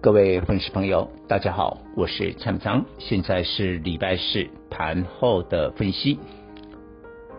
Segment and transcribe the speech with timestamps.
[0.00, 6.20] 各位粉丝朋友，大家好，我是蔡明彰，现在是礼拜四盘后的分析。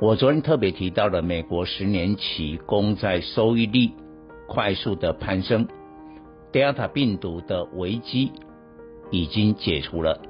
[0.01, 3.91] 我昨天特别提到了美国十年期公债收益率
[4.45, 5.69] 快速的攀升
[6.51, 8.33] ，Delta 病毒的危机
[9.09, 10.21] 已经解除了，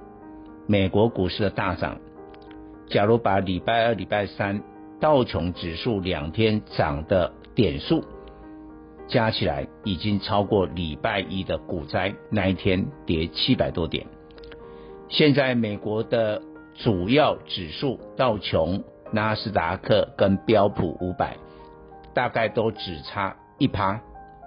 [0.68, 2.00] 美国股市的大涨。
[2.90, 4.62] 假如把礼拜二、礼拜三
[5.00, 8.04] 道琼指数两天涨的点数。
[9.10, 14.06] 加起来已经超过礼拜一的股灾那一天跌七百多点。
[15.10, 16.42] 现在美国的
[16.76, 21.38] 主要指数道琼、纳斯达克跟标普五百，
[22.14, 24.00] 大概都只差一趴，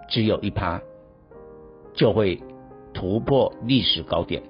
[0.09, 0.81] 只有一趴
[1.95, 2.41] 就会
[2.95, 4.45] 突破历史高点。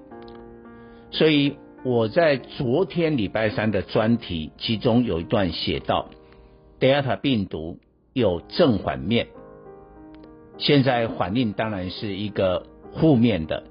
[1.10, 6.10] 所以我在昨天礼拜三的专题，其中有一段写到
[6.78, 7.78] ，Delta 病毒
[8.12, 9.28] 有正反面。
[10.62, 13.64] 现在反应当然是一个负面的，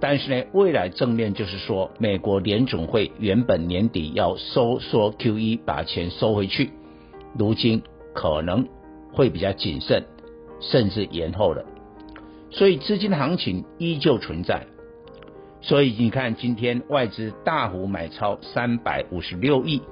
[0.00, 6.70] 但是呢，未来正面就是说，美国联总会原本年底要收缩 QE，把钱收回去，
[7.38, 7.82] 如今
[8.14, 8.66] 可能
[9.12, 10.04] 会比较谨慎，
[10.58, 11.66] 甚至延后了，
[12.50, 14.66] 所以资金的行情依旧存在。
[15.60, 19.82] 所以你看，今天外资大幅买超三百五十六亿，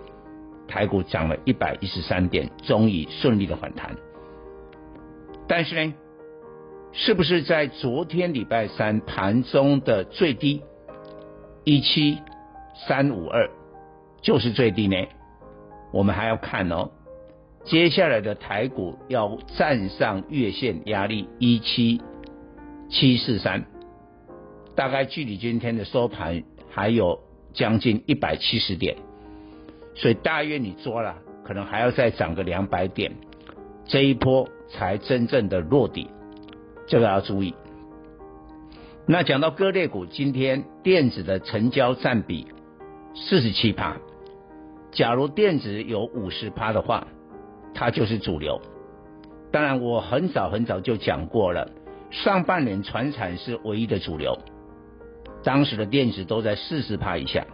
[0.69, 3.95] 台股涨了一百一十三点，终于顺利的反弹。
[5.49, 5.95] 但是呢，
[6.93, 10.63] 是不是在昨天礼拜三盘中的最低
[11.63, 12.19] 一七
[12.87, 13.49] 三五二
[14.21, 14.97] 就是最低呢？
[15.93, 16.91] 我们还要看哦，
[17.65, 22.01] 接下来的台股要站上月线压力一七
[22.89, 23.67] 七四三，
[24.75, 27.21] 大概距离今天的收盘还有
[27.53, 28.97] 将近一百七十点，
[29.95, 33.13] 所以大约你做了，可能还要再涨个两百点，
[33.85, 34.49] 这一波。
[34.69, 36.11] 才真正的落底，
[36.87, 37.55] 这个要注意。
[39.07, 42.49] 那讲到各类股，今天电子的成交占比
[43.15, 43.97] 四十七趴，
[44.91, 47.07] 假如电子有五十趴的话，
[47.73, 48.61] 它就是主流。
[49.53, 51.71] 当然，我很早很早就讲过了，
[52.11, 54.37] 上半年传产是唯一的主流，
[55.45, 57.47] 当时的电子都在四十趴以下。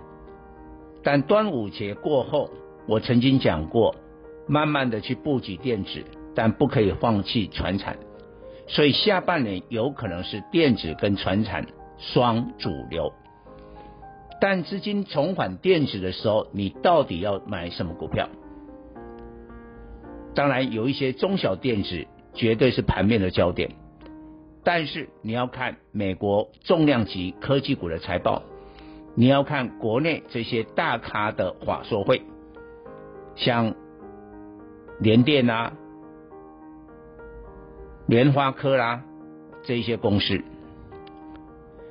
[1.03, 2.49] 但端午节过后，
[2.87, 3.95] 我曾经讲过，
[4.47, 6.03] 慢慢的去布局电子。
[6.35, 7.99] 但不可以放弃船产，
[8.67, 11.67] 所以下半年有可能是电子跟船产
[11.99, 13.13] 双主流。
[14.41, 18.29] 但资金重返电子的时候，你到底要买什么股票？
[20.35, 23.71] 当然有一些中小电子绝对是盘面的焦点，
[24.65, 28.43] 但是你要看美国重量级科技股的财报，
[29.15, 32.23] 你要看国内这些大咖的法说会，
[33.37, 33.75] 像
[34.99, 35.75] 联电啊。
[38.13, 39.01] 联发科啦，
[39.63, 40.39] 这些公司，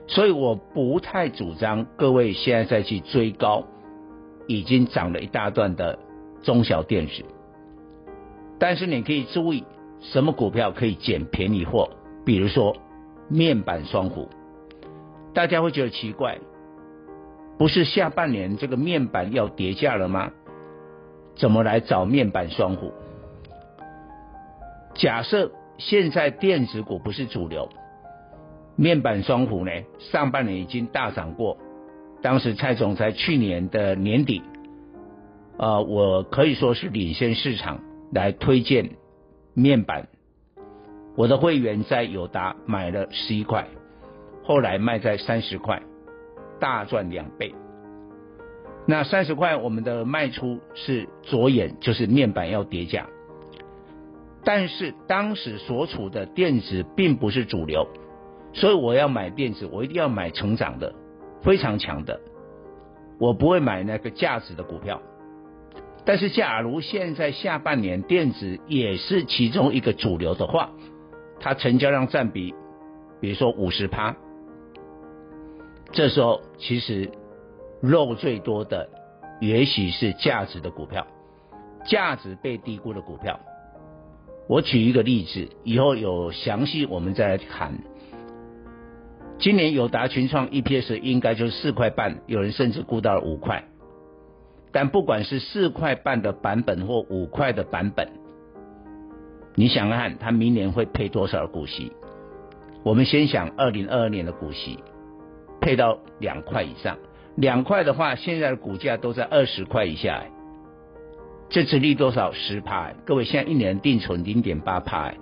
[0.05, 3.63] 所以我不太主张各位现在再去追高，
[4.45, 5.97] 已经涨了一大段的
[6.43, 7.25] 中小电子。
[8.59, 9.63] 但是你可以注意，
[9.99, 11.89] 什么股票可以捡便宜货？
[12.23, 12.77] 比如说
[13.27, 14.29] 面板双虎，
[15.33, 16.37] 大家会觉得奇怪，
[17.57, 20.29] 不是下半年这个面板要跌价了吗？
[21.35, 22.93] 怎么来找面板双虎？
[24.93, 25.51] 假设。
[25.89, 27.67] 现在电子股不是主流，
[28.75, 31.57] 面板双虎呢，上半年已经大涨过。
[32.21, 34.43] 当时蔡总在去年的年底，
[35.57, 37.79] 呃，我可以说是领先市场
[38.13, 38.91] 来推荐
[39.55, 40.07] 面板。
[41.15, 43.67] 我的会员在友达买了十一块，
[44.43, 45.81] 后来卖在三十块，
[46.59, 47.55] 大赚两倍。
[48.85, 53.07] 那三十块我们的卖出是着眼，就是面板要跌价。
[54.43, 57.87] 但是当时所处的电子并不是主流，
[58.53, 60.93] 所以我要买电子，我一定要买成长的，
[61.43, 62.19] 非常强的，
[63.19, 65.01] 我不会买那个价值的股票。
[66.03, 70.71] 但是假如现在下半年电子也是其中一个主流的话，
[71.39, 72.55] 它成交量占比，
[73.19, 74.15] 比如说五十趴，
[75.91, 77.11] 这时候其实
[77.79, 78.89] 肉最多的
[79.39, 81.05] 也许是价值的股票，
[81.85, 83.39] 价值被低估的股票。
[84.47, 87.77] 我举一个例子，以后有详细我们再来谈。
[89.39, 93.63] 今年友达群创 EPS 应该就是四块半，有人甚至估到了五块。
[94.73, 98.09] 但不管是四块半的版本或五块的版本，
[99.55, 101.91] 你想看看它明年会配多少股息？
[102.83, 104.79] 我们先想二零二二年的股息，
[105.59, 106.97] 配到两块以上。
[107.35, 110.23] 两块的话，现在的股价都在二十块以下，
[111.51, 112.31] 这殖利多少？
[112.31, 112.93] 十趴。
[113.05, 115.13] 各位现在一年定存零点八趴，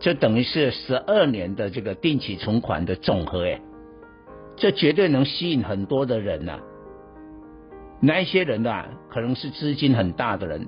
[0.00, 3.60] 这等于是十二年的这个定期存款的总和，哎，
[4.56, 6.58] 这绝对能吸引很多的人呐、
[8.00, 10.66] 那一些人呢、啊，可能是资金很大的人，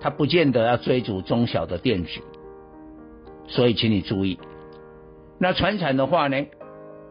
[0.00, 2.20] 他不见得要追逐中小的电子，
[3.46, 4.38] 所以请你注意。
[5.38, 6.44] 那船产的话呢，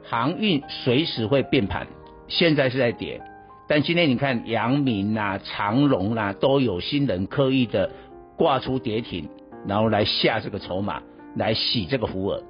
[0.03, 1.87] 航运随时会变盘，
[2.27, 3.19] 现在是在跌，
[3.67, 7.91] 但今天你看阳明啊、长荣啊，都有新人刻意的
[8.37, 9.27] 挂出跌停，
[9.67, 11.01] 然后来下这个筹码，
[11.35, 12.41] 来洗这个福尔，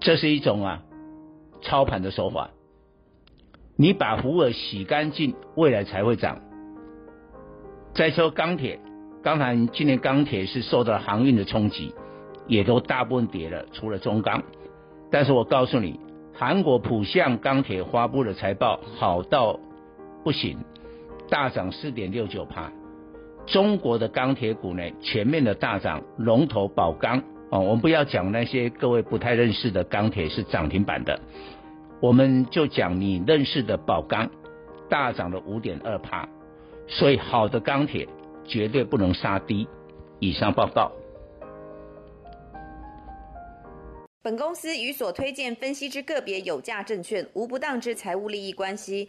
[0.00, 0.82] 这是一种啊
[1.62, 2.50] 操盘的手法。
[3.76, 6.40] 你把福尔洗干净，未来才会涨。
[7.94, 8.78] 再说钢铁，
[9.22, 11.92] 刚才今年钢铁是受到航运的冲击，
[12.46, 14.42] 也都大部分跌了，除了中钢。
[15.10, 15.98] 但是我告诉你，
[16.34, 19.58] 韩国浦项钢铁发布的财报好到
[20.28, 20.58] 不行，
[21.30, 22.70] 大涨四点六九趴。
[23.46, 31.18] 中国的钢铁股呢，全面的大涨，龙头宝钢哦，我们不要讲那些各位不太认识的钢铁是涨停板的。
[32.02, 34.30] 我们就讲你认识的宝钢
[34.90, 36.28] 大涨了五点二趴，
[36.86, 38.06] 所以好的钢铁
[38.44, 39.66] 绝对不能杀低。
[40.18, 40.92] 以上报告。
[44.20, 49.08] 本公司与所推荐分析之个别有价证券无不当之财务利益关系。